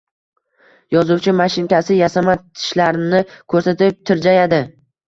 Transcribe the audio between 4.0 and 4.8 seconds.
tirjayadi…